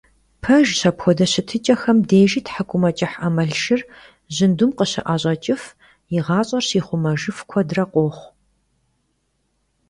[0.43, 3.81] Пэжщ, апхуэдэ щытыкIэхэм дежи тхьэкIумэкIыхь Iэмалшыр
[4.35, 5.63] жьындум къыщыIэщIэкIыф,
[6.15, 8.29] и гъащIэр щихъумэжыф куэдрэ къохъу.